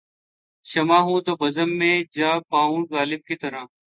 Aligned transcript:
شمع 0.65 0.99
ہوں‘ 0.99 1.19
تو 1.21 1.35
بزم 1.35 1.69
میں 1.77 1.95
جا 2.11 2.31
پاؤں 2.49 2.81
غالب 2.91 3.21
کی 3.27 3.35
طرح 3.35 3.63